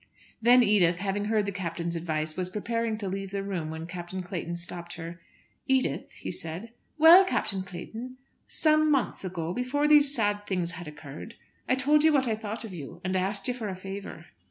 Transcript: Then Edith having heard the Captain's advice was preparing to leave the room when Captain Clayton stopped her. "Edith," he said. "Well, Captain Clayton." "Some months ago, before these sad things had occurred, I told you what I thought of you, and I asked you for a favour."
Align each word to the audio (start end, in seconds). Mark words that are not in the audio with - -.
Then 0.41 0.63
Edith 0.63 0.97
having 0.97 1.25
heard 1.25 1.45
the 1.45 1.51
Captain's 1.51 1.95
advice 1.95 2.35
was 2.35 2.49
preparing 2.49 2.97
to 2.97 3.07
leave 3.07 3.29
the 3.29 3.43
room 3.43 3.69
when 3.69 3.85
Captain 3.85 4.23
Clayton 4.23 4.55
stopped 4.55 4.93
her. 4.93 5.21
"Edith," 5.67 6.09
he 6.13 6.31
said. 6.31 6.73
"Well, 6.97 7.23
Captain 7.23 7.61
Clayton." 7.61 8.17
"Some 8.47 8.89
months 8.89 9.23
ago, 9.23 9.53
before 9.53 9.87
these 9.87 10.11
sad 10.15 10.47
things 10.47 10.71
had 10.71 10.87
occurred, 10.87 11.35
I 11.69 11.75
told 11.75 12.03
you 12.03 12.11
what 12.11 12.27
I 12.27 12.33
thought 12.33 12.63
of 12.63 12.73
you, 12.73 12.99
and 13.03 13.15
I 13.15 13.19
asked 13.19 13.47
you 13.47 13.53
for 13.53 13.69
a 13.69 13.75
favour." 13.75 14.25